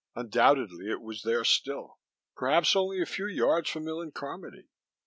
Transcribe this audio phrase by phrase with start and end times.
[0.15, 1.99] Undoubtedly it was there still
[2.35, 4.67] perhaps only a few yards from Millen Carmody.